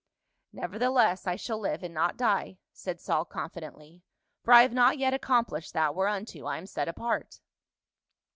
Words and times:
"Nevertheless, 0.51 1.27
I 1.27 1.35
shall 1.35 1.59
live 1.59 1.83
and 1.83 1.93
not 1.93 2.17
die," 2.17 2.57
said 2.73 2.99
Saul 2.99 3.23
confidently;" 3.23 4.01
for 4.43 4.51
I 4.51 4.63
have 4.63 4.73
not 4.73 4.97
yet 4.97 5.13
accomplished 5.13 5.73
that 5.73 5.93
whereunto 5.93 6.43
I 6.47 6.57
am 6.57 6.65
set 6.65 6.87
apart." 6.87 7.39